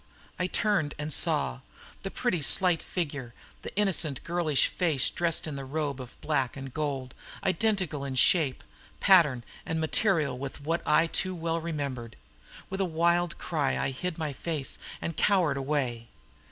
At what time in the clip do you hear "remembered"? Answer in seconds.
11.61-12.15